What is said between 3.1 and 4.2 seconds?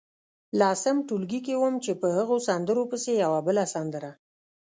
یوه بله سندره.